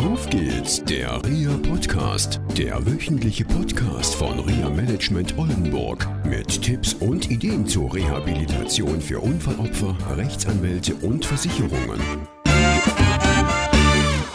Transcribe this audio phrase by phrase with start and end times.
[0.00, 7.30] Auf geht's, der RIA Podcast, der wöchentliche Podcast von RIA Management Oldenburg mit Tipps und
[7.30, 12.00] Ideen zur Rehabilitation für Unfallopfer, Rechtsanwälte und Versicherungen.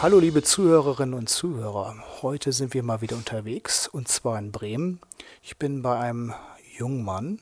[0.03, 4.99] Hallo liebe Zuhörerinnen und Zuhörer, heute sind wir mal wieder unterwegs und zwar in Bremen.
[5.41, 6.35] Ich bin bei einem
[6.77, 7.39] jungen Mann,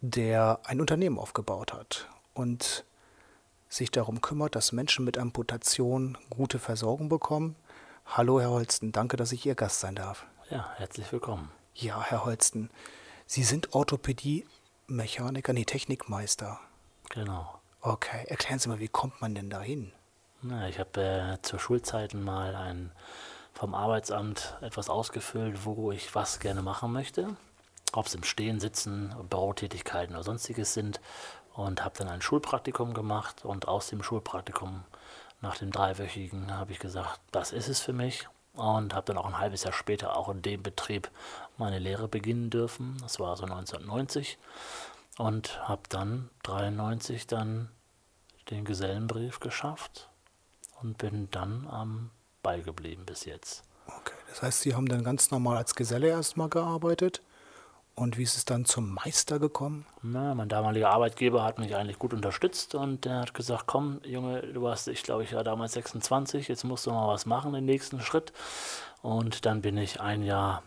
[0.00, 2.86] der ein Unternehmen aufgebaut hat und
[3.76, 7.56] sich darum kümmert, dass Menschen mit Amputation gute Versorgung bekommen.
[8.06, 10.26] Hallo, Herr Holsten, danke, dass ich Ihr Gast sein darf.
[10.50, 11.50] Ja, herzlich willkommen.
[11.74, 12.70] Ja, Herr Holsten,
[13.26, 16.58] Sie sind Orthopädie-Mechaniker, nee, Technikmeister.
[17.10, 17.60] Genau.
[17.80, 19.92] Okay, erklären Sie mal, wie kommt man denn dahin?
[20.42, 22.92] Na, ich habe äh, zur Schulzeiten mal ein,
[23.52, 27.36] vom Arbeitsamt etwas ausgefüllt, wo ich was gerne machen möchte.
[27.92, 31.00] Ob es im Stehen, Sitzen, Bürotätigkeiten oder sonstiges sind
[31.56, 34.84] und habe dann ein Schulpraktikum gemacht und aus dem Schulpraktikum
[35.40, 39.26] nach dem dreiwöchigen habe ich gesagt, das ist es für mich und habe dann auch
[39.26, 41.10] ein halbes Jahr später auch in dem Betrieb
[41.58, 42.96] meine Lehre beginnen dürfen.
[43.00, 44.38] Das war so 1990
[45.18, 47.70] und habe dann 93 dann
[48.50, 50.08] den Gesellenbrief geschafft
[50.82, 52.10] und bin dann am
[52.42, 53.62] Ball geblieben bis jetzt.
[53.86, 57.22] Okay, das heißt, Sie haben dann ganz normal als Geselle erstmal gearbeitet
[57.96, 59.86] und wie ist es dann zum Meister gekommen?
[60.02, 64.42] Na, mein damaliger Arbeitgeber hat mich eigentlich gut unterstützt und der hat gesagt, komm Junge,
[64.42, 67.64] du warst, ich glaube, ich war damals 26, jetzt musst du mal was machen, den
[67.64, 68.32] nächsten Schritt.
[69.02, 70.62] Und dann bin ich ein Jahr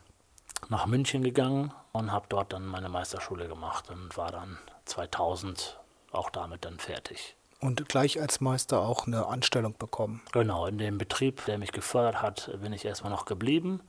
[0.69, 5.79] nach München gegangen und habe dort dann meine Meisterschule gemacht und war dann 2000
[6.11, 7.35] auch damit dann fertig.
[7.61, 10.21] Und gleich als Meister auch eine Anstellung bekommen?
[10.31, 13.81] Genau, in dem Betrieb, der mich gefördert hat, bin ich erstmal noch geblieben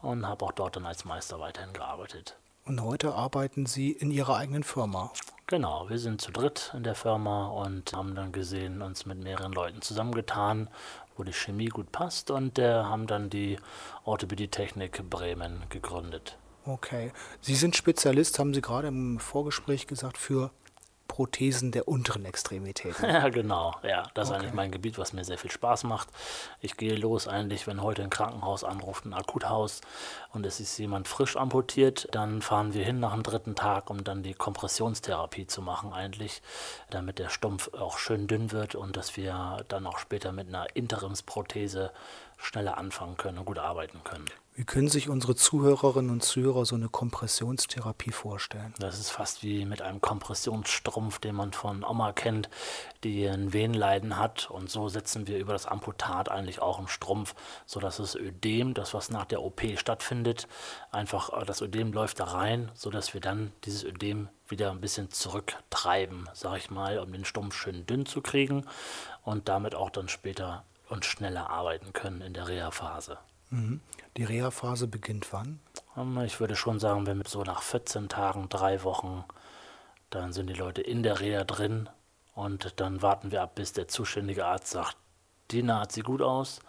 [0.00, 2.36] und habe auch dort dann als Meister weiterhin gearbeitet.
[2.64, 5.12] Und heute arbeiten Sie in Ihrer eigenen Firma.
[5.48, 9.52] Genau, wir sind zu dritt in der Firma und haben dann gesehen, uns mit mehreren
[9.52, 10.68] Leuten zusammengetan,
[11.16, 13.58] wo die Chemie gut passt und äh, haben dann die
[14.04, 16.38] Orthopädie-Technik Bremen gegründet.
[16.64, 17.12] Okay.
[17.40, 20.52] Sie sind Spezialist, haben Sie gerade im Vorgespräch gesagt, für
[21.12, 23.04] Prothesen der unteren Extremitäten.
[23.12, 23.74] Ja, genau.
[23.82, 26.08] Ja, das ist eigentlich mein Gebiet, was mir sehr viel Spaß macht.
[26.62, 29.82] Ich gehe los eigentlich, wenn heute ein Krankenhaus anruft, ein Akuthaus
[30.32, 34.04] und es ist jemand frisch amputiert, dann fahren wir hin nach dem dritten Tag, um
[34.04, 36.40] dann die Kompressionstherapie zu machen eigentlich,
[36.88, 40.74] damit der Stumpf auch schön dünn wird und dass wir dann auch später mit einer
[40.74, 41.92] Interimsprothese
[42.42, 44.26] schneller anfangen können und gut arbeiten können.
[44.54, 48.74] Wie können sich unsere Zuhörerinnen und Zuhörer so eine Kompressionstherapie vorstellen?
[48.78, 52.50] Das ist fast wie mit einem Kompressionsstrumpf, den man von Oma kennt,
[53.02, 54.50] die ein Venenleiden hat.
[54.50, 58.92] Und so setzen wir über das Amputat eigentlich auch einen Strumpf, sodass das Ödem, das
[58.92, 60.48] was nach der OP stattfindet,
[60.90, 65.10] einfach äh, das Ödem läuft da rein, sodass wir dann dieses Ödem wieder ein bisschen
[65.10, 68.66] zurücktreiben, sage ich mal, um den Stumpf schön dünn zu kriegen
[69.22, 73.18] und damit auch dann später und schneller arbeiten können in der Reha-Phase.
[73.48, 73.80] Mhm.
[74.18, 75.58] Die Reha-Phase beginnt wann?
[75.96, 79.24] Ähm, ich würde schon sagen, wenn wir so nach 14 Tagen, drei Wochen,
[80.10, 81.88] dann sind die Leute in der Reha drin
[82.34, 84.98] und dann warten wir ab, bis der zuständige Arzt sagt,
[85.50, 86.60] die naht sieht gut aus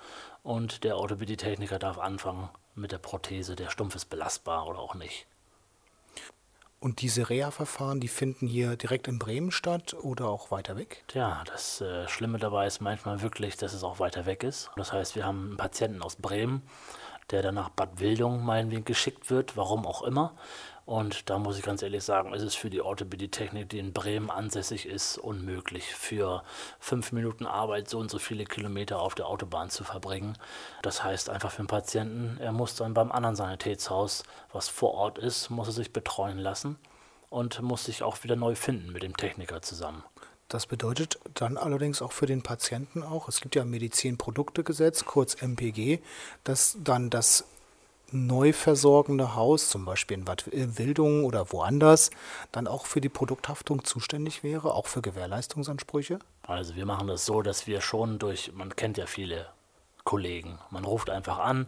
[0.41, 5.28] und der Orthopädie-Techniker darf anfangen mit der Prothese, der Stumpf ist belastbar oder auch nicht.
[6.83, 11.05] Und diese Reha-Verfahren, die finden hier direkt in Bremen statt oder auch weiter weg?
[11.07, 14.69] Tja, das äh, Schlimme dabei ist manchmal wirklich, dass es auch weiter weg ist.
[14.75, 16.61] Das heißt, wir haben einen Patienten aus Bremen,
[17.31, 20.34] der dann nach Bad Wildung meinetwegen geschickt wird, warum auch immer.
[20.85, 24.29] Und da muss ich ganz ehrlich sagen, ist es für die Orthopädie-Technik, die in Bremen
[24.29, 26.44] ansässig ist, unmöglich, für
[26.79, 30.38] fünf Minuten Arbeit so und so viele Kilometer auf der Autobahn zu verbringen.
[30.81, 35.17] Das heißt einfach für den Patienten, er muss dann beim anderen Sanitätshaus, was vor Ort
[35.17, 36.78] ist, muss er sich betreuen lassen
[37.29, 40.03] und muss sich auch wieder neu finden mit dem Techniker zusammen.
[40.53, 45.97] Das bedeutet dann allerdings auch für den Patienten auch, es gibt ja Medizinproduktegesetz, kurz MPG,
[46.43, 47.45] dass dann das
[48.11, 52.11] neu versorgende Haus, zum Beispiel in Bad Wildungen oder woanders,
[52.51, 56.19] dann auch für die Produkthaftung zuständig wäre, auch für Gewährleistungsansprüche?
[56.43, 59.47] Also wir machen das so, dass wir schon durch, man kennt ja viele
[60.03, 60.59] Kollegen.
[60.69, 61.67] Man ruft einfach an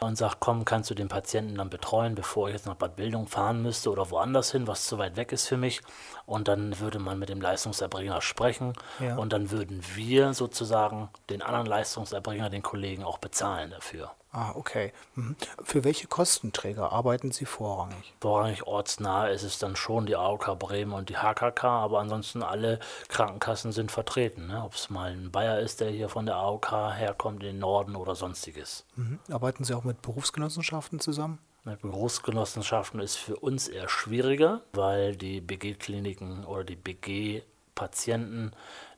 [0.00, 3.26] und sagt, komm, kannst du den Patienten dann betreuen, bevor ich jetzt nach Bad Bildung
[3.26, 5.80] fahren müsste oder woanders hin, was zu weit weg ist für mich.
[6.26, 9.16] Und dann würde man mit dem Leistungserbringer sprechen ja.
[9.16, 14.10] und dann würden wir sozusagen den anderen Leistungserbringer, den Kollegen auch bezahlen dafür.
[14.32, 14.92] Ah, okay.
[15.16, 15.34] Mhm.
[15.64, 18.14] Für welche Kostenträger arbeiten Sie vorrangig?
[18.20, 22.78] Vorrangig ortsnah ist es dann schon die AOK Bremen und die HKK, aber ansonsten alle
[23.08, 24.46] Krankenkassen sind vertreten.
[24.46, 24.62] Ne?
[24.62, 27.96] Ob es mal ein Bayer ist, der hier von der AOK herkommt, in den Norden
[27.96, 28.84] oder sonstiges.
[28.94, 29.18] Mhm.
[29.32, 31.40] Arbeiten Sie auch mit Berufsgenossenschaften zusammen?
[31.64, 38.52] Mit Berufsgenossenschaften ist für uns eher schwieriger, weil die BG-Kliniken oder die BG-Patienten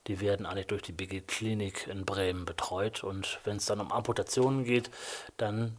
[0.07, 3.05] die werden eigentlich durch die BG Klinik in Bremen betreut.
[3.05, 4.91] Und wenn es dann um Amputationen geht,
[5.37, 5.77] dann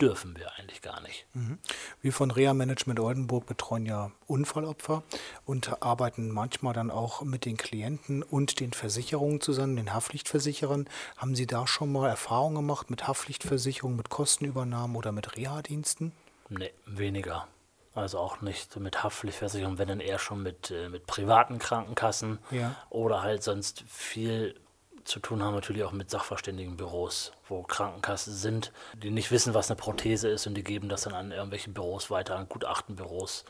[0.00, 1.24] dürfen wir eigentlich gar nicht.
[1.34, 1.58] Mhm.
[2.02, 5.02] Wir von Reha Management Oldenburg betreuen ja Unfallopfer
[5.44, 10.88] und arbeiten manchmal dann auch mit den Klienten und den Versicherungen zusammen, den Haftpflichtversicherern.
[11.16, 16.12] Haben Sie da schon mal Erfahrungen gemacht mit Haftpflichtversicherung, mit Kostenübernahmen oder mit Reha-Diensten?
[16.48, 17.46] Nee, weniger.
[17.94, 22.74] Also auch nicht mit Haftpflichtversicherung, wenn dann eher schon mit, äh, mit privaten Krankenkassen Ja.
[22.90, 24.56] oder halt sonst viel
[25.04, 29.76] zu tun haben natürlich auch mit Sachverständigenbüros, wo Krankenkassen sind, die nicht wissen, was eine
[29.76, 33.44] Prothese ist und die geben das dann an irgendwelche Büros weiter, an Gutachtenbüros.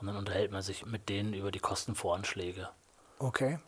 [0.00, 2.68] Und dann unterhält man sich mit denen über die Kostenvoranschläge.
[3.18, 3.58] Okay.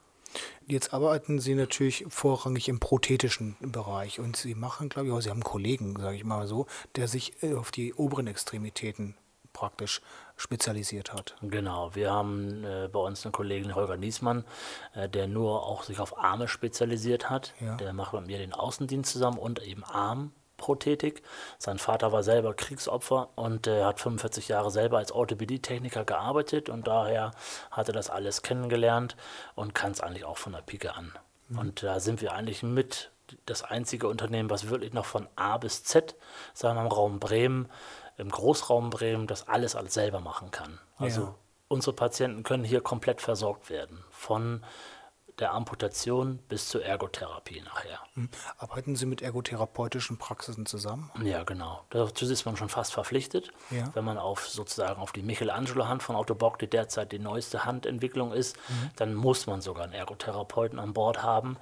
[0.67, 5.31] Jetzt arbeiten Sie natürlich vorrangig im prothetischen Bereich und Sie machen, glaube ich, auch, Sie
[5.31, 9.17] haben einen Kollegen, sage ich mal so, der sich äh, auf die oberen Extremitäten
[9.61, 10.01] praktisch
[10.39, 11.37] spezialisiert hat.
[11.43, 14.47] Genau, wir haben äh, bei uns einen Kollegen, Holger Niesmann,
[14.95, 17.53] äh, der nur auch sich auf Arme spezialisiert hat.
[17.61, 17.77] Ja.
[17.77, 21.23] Der macht mit mir den Außendienst zusammen und eben Armprothetik.
[21.59, 26.87] Sein Vater war selber Kriegsopfer und äh, hat 45 Jahre selber als Orthopädie-Techniker gearbeitet und
[26.87, 27.33] daher
[27.71, 29.17] hat er das alles kennengelernt
[29.57, 31.12] und kann es eigentlich auch von der Pike an.
[31.55, 33.11] Und da sind wir eigentlich mit
[33.47, 36.15] das einzige Unternehmen, was wirklich noch von A bis Z,
[36.55, 37.69] sagen wir im Raum Bremen,
[38.21, 40.79] im Großraum Bremen, das alles, alles selber machen kann.
[40.99, 41.35] Also Ja.
[41.69, 44.05] unsere Patienten können hier komplett versorgt werden.
[44.11, 44.63] Von
[45.41, 47.99] der Amputation bis zur Ergotherapie nachher.
[48.15, 48.29] Hm.
[48.59, 51.11] Arbeiten Sie mit ergotherapeutischen Praxisen zusammen?
[51.23, 51.85] Ja, genau.
[51.91, 53.51] Dazu ist man schon fast verpflichtet.
[53.71, 53.91] Ja.
[53.95, 58.33] Wenn man auf sozusagen auf die Michelangelo-Hand von Otto Bock, die derzeit die neueste Handentwicklung
[58.33, 58.57] ist,
[58.97, 61.57] dann muss man sogar einen Ergotherapeuten an Bord haben.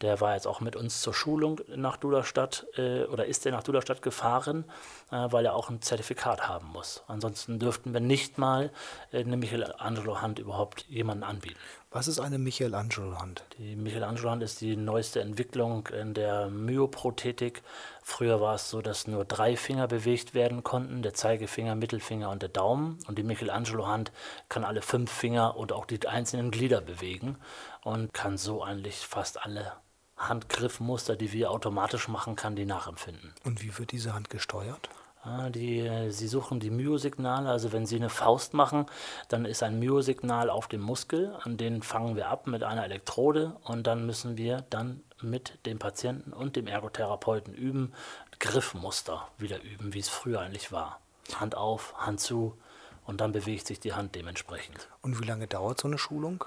[0.00, 3.64] Der war jetzt auch mit uns zur Schulung nach Duderstadt äh, oder ist er nach
[3.64, 4.64] Duderstadt gefahren,
[5.10, 7.02] äh, weil er auch ein Zertifikat haben muss.
[7.08, 8.70] Ansonsten dürften wir nicht mal
[9.10, 11.58] äh, eine Michelangelo-Hand überhaupt jemanden anbieten.
[11.90, 13.46] Was ist eine Michelangelo-Hand?
[13.56, 17.62] Die Michelangelo-Hand ist die neueste Entwicklung in der Myoprothetik.
[18.02, 22.42] Früher war es so, dass nur drei Finger bewegt werden konnten, der Zeigefinger, Mittelfinger und
[22.42, 22.98] der Daumen.
[23.08, 24.12] Und die Michelangelo-Hand
[24.50, 27.38] kann alle fünf Finger und auch die einzelnen Glieder bewegen
[27.82, 29.72] und kann so eigentlich fast alle
[30.18, 33.32] Handgriffmuster, die wir automatisch machen, kann die nachempfinden.
[33.44, 34.90] Und wie wird diese Hand gesteuert?
[35.22, 38.86] Ah, die, Sie suchen die Myosignale, also wenn Sie eine Faust machen,
[39.28, 43.56] dann ist ein Myosignal auf dem Muskel, an den fangen wir ab mit einer Elektrode
[43.64, 47.92] und dann müssen wir dann mit dem Patienten und dem Ergotherapeuten üben,
[48.38, 51.00] Griffmuster wieder üben, wie es früher eigentlich war.
[51.34, 52.56] Hand auf, Hand zu
[53.04, 54.88] und dann bewegt sich die Hand dementsprechend.
[55.02, 56.44] Und wie lange dauert so eine Schulung?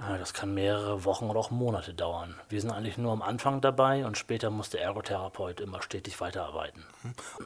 [0.00, 2.36] Ah, Das kann mehrere Wochen oder auch Monate dauern.
[2.48, 6.84] Wir sind eigentlich nur am Anfang dabei und später muss der Ergotherapeut immer stetig weiterarbeiten.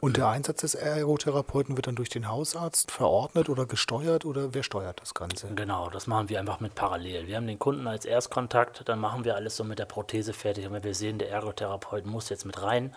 [0.01, 4.61] Und der Einsatz des Ergotherapeuten wird dann durch den Hausarzt verordnet oder gesteuert oder wer
[4.61, 5.47] steuert das Ganze?
[5.55, 7.25] Genau, das machen wir einfach mit parallel.
[7.27, 10.67] Wir haben den Kunden als Erstkontakt, dann machen wir alles so mit der Prothese fertig.
[10.67, 12.93] Und wenn wir sehen, der Ergotherapeut muss jetzt mit rein,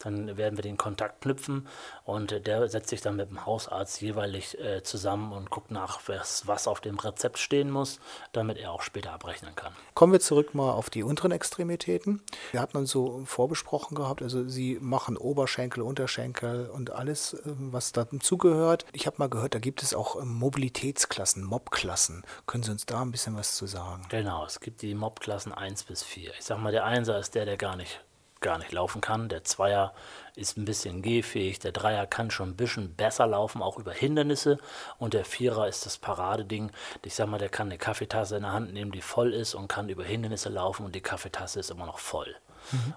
[0.00, 1.68] dann werden wir den Kontakt knüpfen
[2.04, 6.48] und der setzt sich dann mit dem Hausarzt jeweilig äh, zusammen und guckt nach, was,
[6.48, 8.00] was auf dem Rezept stehen muss,
[8.32, 9.74] damit er auch später abrechnen kann.
[9.92, 12.22] Kommen wir zurück mal auf die unteren Extremitäten.
[12.50, 17.92] Wir hatten uns so vorbesprochen gehabt, also Sie machen Oberschenkel, Unterschenkel und alles, ähm, was
[17.92, 18.86] dazugehört.
[18.92, 22.22] Ich habe mal gehört, da gibt es auch ähm, Mobilitätsklassen, Mob-Klassen.
[22.46, 24.06] Können Sie uns da ein bisschen was zu sagen?
[24.08, 26.32] Genau, es gibt die Mob-Klassen 1 bis 4.
[26.38, 28.02] Ich sag mal, der Einser ist der, der gar nicht,
[28.40, 29.28] gar nicht laufen kann.
[29.28, 29.94] Der Zweier
[30.34, 31.58] ist ein bisschen gehfähig.
[31.58, 34.58] Der Dreier kann schon ein bisschen besser laufen, auch über Hindernisse.
[34.98, 36.70] Und der Vierer ist das Paradeding.
[37.02, 39.68] Ich sag mal, der kann eine Kaffeetasse in der Hand nehmen, die voll ist und
[39.68, 42.36] kann über Hindernisse laufen und die Kaffeetasse ist immer noch voll.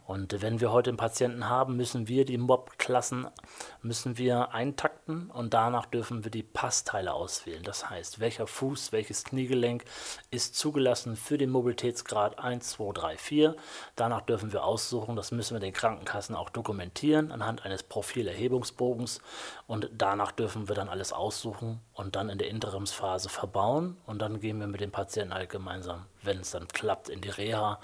[0.07, 3.27] Und wenn wir heute einen Patienten haben, müssen wir die Mob-Klassen
[3.81, 4.53] müssen wir
[5.09, 7.63] eintakten und danach dürfen wir die Passteile auswählen.
[7.63, 9.83] Das heißt, welcher Fuß, welches Kniegelenk
[10.31, 13.55] ist zugelassen für den Mobilitätsgrad 1, 2, 3, 4.
[13.95, 19.21] Danach dürfen wir aussuchen, das müssen wir den Krankenkassen auch dokumentieren anhand eines Profilerhebungsbogens
[19.67, 24.39] und danach dürfen wir dann alles aussuchen und dann in der Interimsphase verbauen und dann
[24.39, 27.77] gehen wir mit dem Patienten halt gemeinsam, wenn es dann klappt, in die Reha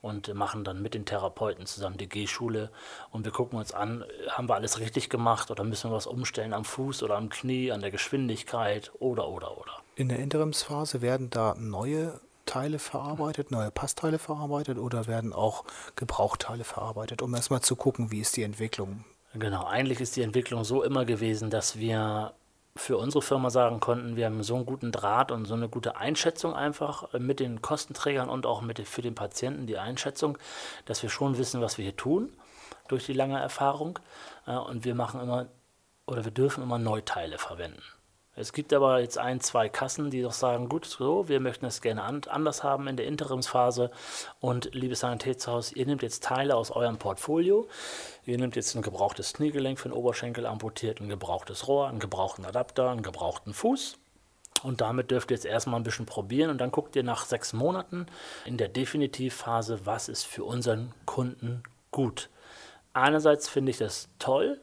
[0.00, 2.70] und machen dann mit den Therapeuten zusammen die G-Schule
[3.10, 6.54] und wir gucken uns an, haben wir alles richtig gemacht oder müssen wir was umstellen
[6.54, 9.72] am Fuß oder am Knie, an der Geschwindigkeit oder oder oder.
[9.96, 16.64] In der Interimsphase werden da neue Teile verarbeitet, neue Passteile verarbeitet oder werden auch Gebrauchteile
[16.64, 19.04] verarbeitet, um erstmal zu gucken, wie ist die Entwicklung.
[19.34, 22.32] Genau, eigentlich ist die Entwicklung so immer gewesen, dass wir
[22.78, 25.96] für unsere Firma sagen konnten, wir haben so einen guten Draht und so eine gute
[25.96, 30.38] Einschätzung einfach äh, mit den Kostenträgern und auch mit, den- für den Patienten die Einschätzung,
[30.84, 32.32] dass wir schon wissen, was wir hier tun
[32.88, 33.98] durch die lange Erfahrung.
[34.46, 35.46] Äh, Und wir machen immer
[36.06, 37.82] oder wir dürfen immer Neuteile verwenden.
[38.40, 41.80] Es gibt aber jetzt ein, zwei Kassen, die doch sagen, gut, so, wir möchten es
[41.80, 43.90] gerne an, anders haben in der Interimsphase.
[44.38, 47.66] Und liebes Sanitätshaus, ihr nehmt jetzt Teile aus eurem Portfolio.
[48.26, 52.44] Ihr nehmt jetzt ein gebrauchtes Kniegelenk für den Oberschenkel amputiert, ein gebrauchtes Rohr, einen gebrauchten
[52.44, 53.98] Adapter, einen gebrauchten Fuß.
[54.62, 57.52] Und damit dürft ihr jetzt erstmal ein bisschen probieren und dann guckt ihr nach sechs
[57.52, 58.06] Monaten
[58.44, 62.28] in der Definitivphase, was ist für unseren Kunden gut.
[62.92, 64.60] Einerseits finde ich das toll,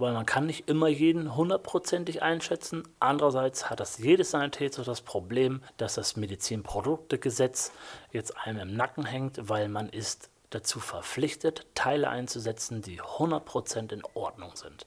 [0.00, 2.82] weil man kann nicht immer jeden hundertprozentig einschätzen.
[3.00, 7.72] Andererseits hat das jedes Sanitätshaus das Problem, dass das Medizinproduktegesetz
[8.12, 14.02] jetzt einem im Nacken hängt, weil man ist dazu verpflichtet, Teile einzusetzen, die 100% in
[14.14, 14.86] Ordnung sind.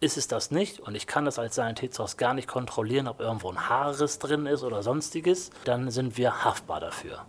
[0.00, 3.50] Ist es das nicht und ich kann das als Sanitätshaus gar nicht kontrollieren, ob irgendwo
[3.50, 7.24] ein Haarriss drin ist oder sonstiges, dann sind wir haftbar dafür.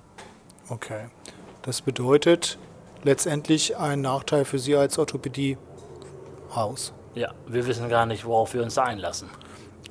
[0.69, 1.09] Okay.
[1.61, 2.57] Das bedeutet
[3.03, 6.93] letztendlich ein Nachteil für Sie als Orthopädiehaus.
[7.19, 9.29] Ja, wir wissen gar nicht, worauf wir uns da einlassen.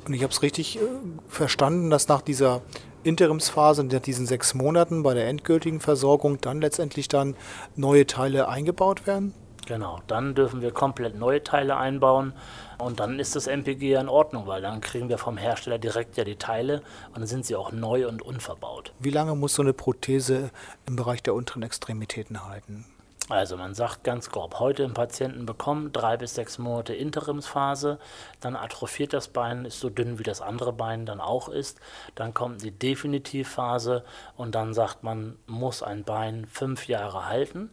[0.06, 0.80] Und ich habe es richtig äh,
[1.28, 2.62] verstanden, dass nach dieser
[3.02, 7.36] Interimsphase, nach diesen sechs Monaten bei der endgültigen Versorgung dann letztendlich dann
[7.76, 9.34] neue Teile eingebaut werden?
[9.66, 12.32] Genau, dann dürfen wir komplett neue Teile einbauen
[12.78, 16.16] und dann ist das MPG ja in Ordnung, weil dann kriegen wir vom Hersteller direkt
[16.16, 18.94] ja die Teile und dann sind sie auch neu und unverbaut.
[19.00, 20.48] Wie lange muss so eine Prothese
[20.86, 22.86] im Bereich der unteren Extremitäten halten?
[23.28, 27.98] Also man sagt ganz grob, heute im Patienten bekommen drei bis sechs Monate Interimsphase,
[28.40, 31.78] dann atrophiert das Bein, ist so dünn wie das andere Bein dann auch ist,
[32.14, 34.02] dann kommt die Definitivphase
[34.36, 37.70] und dann sagt man, muss ein Bein fünf Jahre halten.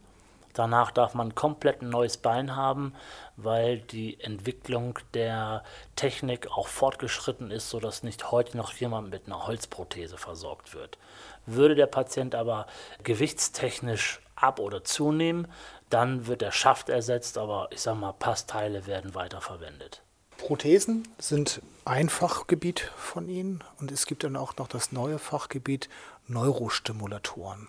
[0.52, 2.94] Danach darf man komplett ein neues Bein haben,
[3.36, 5.62] weil die Entwicklung der
[5.96, 10.96] Technik auch fortgeschritten ist, sodass nicht heute noch jemand mit einer Holzprothese versorgt wird.
[11.44, 12.66] Würde der Patient aber
[13.02, 15.48] gewichtstechnisch ab- oder zunehmen.
[15.90, 20.02] Dann wird der Schaft ersetzt, aber ich sage mal, Passteile werden weiterverwendet.
[20.36, 25.88] Prothesen sind ein Fachgebiet von Ihnen und es gibt dann auch noch das neue Fachgebiet
[26.28, 27.68] Neurostimulatoren.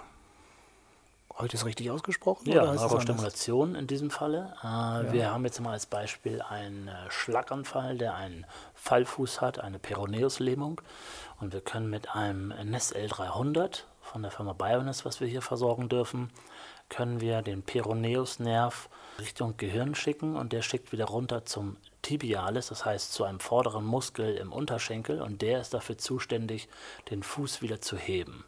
[1.38, 2.50] Habe ich das richtig ausgesprochen?
[2.50, 4.56] Ja, Neurostimulation in diesem Falle.
[4.64, 5.14] Äh, ja.
[5.14, 10.82] Wir haben jetzt mal als Beispiel einen äh, Schlaganfall, der einen Fallfuß hat, eine Peroneuslähmung.
[11.40, 15.90] Und wir können mit einem NES L300 von der Firma Bionis, was wir hier versorgen
[15.90, 16.32] dürfen,
[16.90, 18.90] können wir den Peroneusnerv
[19.20, 23.84] Richtung Gehirn schicken und der schickt wieder runter zum Tibialis, das heißt zu einem vorderen
[23.84, 26.70] Muskel im Unterschenkel und der ist dafür zuständig,
[27.10, 28.46] den Fuß wieder zu heben.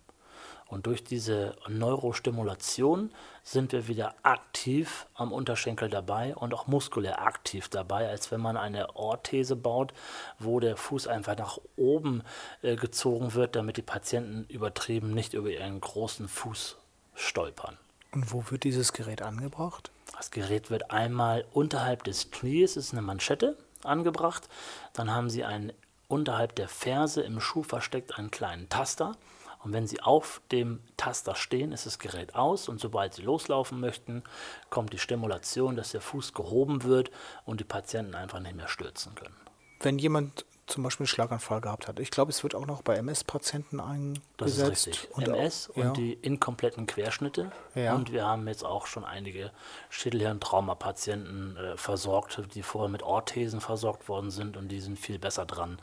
[0.70, 3.12] Und durch diese Neurostimulation
[3.44, 8.56] sind wir wieder aktiv am Unterschenkel dabei und auch muskulär aktiv dabei, als wenn man
[8.56, 9.94] eine Orthese baut,
[10.38, 12.22] wo der Fuß einfach nach oben
[12.62, 16.78] äh, gezogen wird, damit die Patienten übertrieben nicht über ihren großen Fuß
[17.16, 17.80] stolpern.
[18.12, 19.92] Und wo wird dieses Gerät angebracht?
[20.18, 24.50] Das Gerät wird einmal unterhalb des Knies, ist eine Manschette, angebracht.
[24.94, 25.72] Dann haben Sie einen
[26.08, 29.16] unterhalb der Ferse im Schuh versteckt einen kleinen Taster.
[29.64, 33.80] Und wenn Sie auf dem Taster stehen, ist das Gerät aus und sobald Sie loslaufen
[33.80, 34.24] möchten,
[34.70, 37.12] kommt die Stimulation, dass der Fuß gehoben wird
[37.46, 39.36] und die Patienten einfach nicht mehr stürzen können.
[39.82, 42.00] Wenn jemand zum Beispiel einen Schlaganfall gehabt hat.
[42.00, 44.24] Ich glaube, es wird auch noch bei MS-Patienten eingesetzt.
[44.38, 45.12] Das ist richtig.
[45.12, 45.92] Und MS auch, und ja.
[45.92, 47.52] die inkompletten Querschnitte.
[47.76, 47.96] Ja.
[47.96, 49.52] Und wir haben jetzt auch schon einige
[49.90, 55.46] Schädelhirntraumapatienten äh, versorgt, die vorher mit Orthesen versorgt worden sind und die sind viel besser
[55.46, 55.80] dran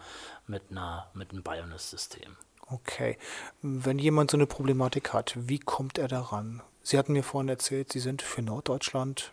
[0.47, 2.37] mit, einer, mit einem Bionis-System.
[2.69, 3.19] Okay.
[3.63, 6.63] Wenn jemand so eine Problematik hat, wie kommt er daran?
[6.83, 9.33] Sie hatten mir vorhin erzählt, Sie sind für Norddeutschland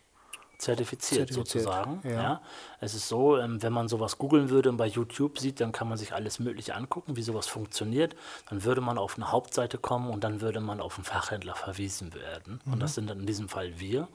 [0.64, 2.02] zertifiziert, zertifiziert sozusagen.
[2.04, 2.12] Ja.
[2.12, 2.42] ja.
[2.80, 5.88] Es ist so, ähm, wenn man sowas googeln würde und bei YouTube sieht, dann kann
[5.88, 8.16] man sich alles Mögliche angucken, wie sowas funktioniert.
[8.50, 12.14] Dann würde man auf eine Hauptseite kommen und dann würde man auf einen Fachhändler verwiesen
[12.14, 12.62] werden.
[12.66, 12.74] Mhm.
[12.74, 14.08] Und das sind dann in diesem Fall wir.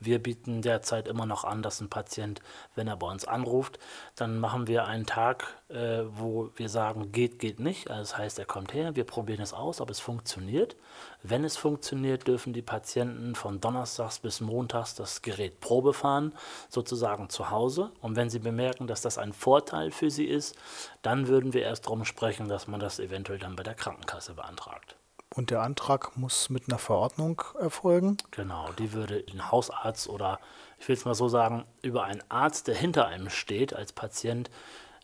[0.00, 2.40] Wir bieten derzeit immer noch an, dass ein Patient,
[2.74, 3.78] wenn er bei uns anruft,
[4.14, 7.90] dann machen wir einen Tag, äh, wo wir sagen, geht, geht nicht.
[7.90, 10.76] Also das heißt, er kommt her, wir probieren es aus, ob es funktioniert.
[11.22, 16.32] Wenn es funktioniert, dürfen die Patienten von Donnerstags bis Montags das Gerät Probe fahren,
[16.68, 17.90] sozusagen zu Hause.
[18.00, 20.56] Und wenn sie bemerken, dass das ein Vorteil für sie ist,
[21.02, 24.96] dann würden wir erst darum sprechen, dass man das eventuell dann bei der Krankenkasse beantragt.
[25.34, 28.16] Und der Antrag muss mit einer Verordnung erfolgen?
[28.30, 30.40] Genau, die würde den Hausarzt oder
[30.78, 34.50] ich will es mal so sagen, über einen Arzt, der hinter einem steht als Patient,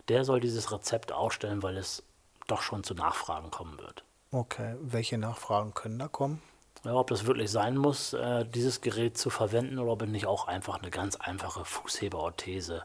[0.08, 2.02] der soll dieses Rezept ausstellen, weil es
[2.46, 4.04] doch schon zu Nachfragen kommen wird.
[4.30, 6.42] Okay, welche Nachfragen können da kommen?
[6.84, 10.48] Ja, ob das wirklich sein muss, äh, dieses Gerät zu verwenden oder ob nicht auch
[10.48, 12.84] einfach eine ganz einfache Fußheberorthese,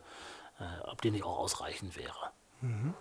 [0.59, 2.31] äh, ob die nicht auch ausreichend wäre.
[2.61, 2.93] Mhm.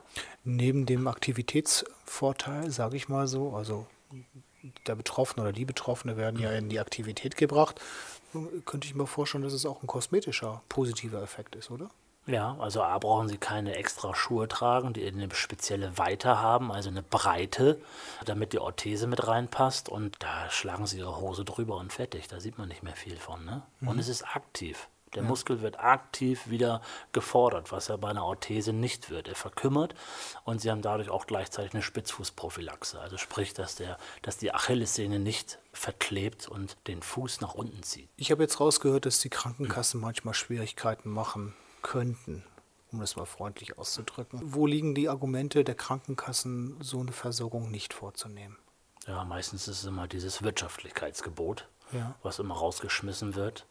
[0.44, 3.86] Neben dem Aktivitätsvorteil, sage ich mal so, also
[4.86, 7.80] der Betroffene oder die Betroffene werden ja in die Aktivität gebracht.
[8.64, 11.90] Könnte ich mir vorstellen, dass es auch ein kosmetischer positiver Effekt ist, oder?
[12.28, 16.90] Ja, also A brauchen Sie keine extra Schuhe tragen, die eine spezielle Weite haben, also
[16.90, 17.80] eine Breite,
[18.26, 19.88] damit die Orthese mit reinpasst.
[19.88, 22.28] Und da schlagen Sie Ihre Hose drüber und fertig.
[22.28, 23.46] Da sieht man nicht mehr viel von.
[23.46, 23.62] Ne?
[23.80, 23.88] Mhm.
[23.88, 24.88] Und es ist aktiv.
[25.14, 25.28] Der ja.
[25.28, 29.28] Muskel wird aktiv wieder gefordert, was er bei einer Orthese nicht wird.
[29.28, 29.94] Er verkümmert
[30.44, 33.00] und sie haben dadurch auch gleichzeitig eine Spitzfußprophylaxe.
[33.00, 38.08] Also sprich, dass, der, dass die Achillessehne nicht verklebt und den Fuß nach unten zieht.
[38.16, 42.44] Ich habe jetzt rausgehört, dass die Krankenkassen manchmal Schwierigkeiten machen könnten,
[42.92, 44.40] um das mal freundlich auszudrücken.
[44.42, 48.56] Wo liegen die Argumente der Krankenkassen, so eine Versorgung nicht vorzunehmen?
[49.06, 52.14] Ja, meistens ist es immer dieses Wirtschaftlichkeitsgebot, ja.
[52.22, 53.66] was immer rausgeschmissen wird.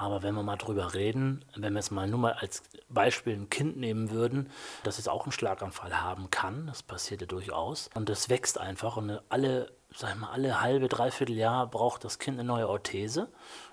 [0.00, 3.50] Aber wenn wir mal drüber reden, wenn wir jetzt mal nur mal als Beispiel ein
[3.50, 4.50] Kind nehmen würden,
[4.82, 8.96] das jetzt auch einen Schlaganfall haben kann, das passiert ja durchaus, und das wächst einfach
[8.96, 13.28] und alle, sag mal, alle halbe, dreiviertel Jahr braucht das Kind eine neue Orthese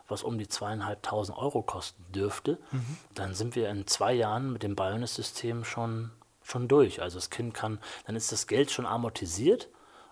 [0.08, 2.98] was um die zweieinhalbtausend Euro kosten dürfte, mhm.
[3.14, 6.12] dann sind wir in zwei Jahren mit dem Bionis-System schon,
[6.44, 7.02] schon durch.
[7.02, 9.70] Also das Kind kann, dann ist das Geld schon amortisiert